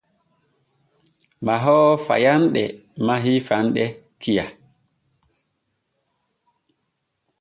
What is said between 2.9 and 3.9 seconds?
mahii faande